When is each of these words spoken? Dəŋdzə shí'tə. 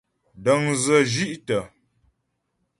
Dəŋdzə 0.43 0.97
shí'tə. 1.13 1.59